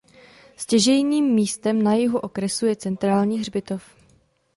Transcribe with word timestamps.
Stěžejním 0.55 1.25
místem 1.25 1.83
na 1.83 1.93
jihu 1.93 2.19
okresu 2.19 2.65
je 2.65 2.75
centrální 2.75 3.39
hřbitov. 3.39 3.95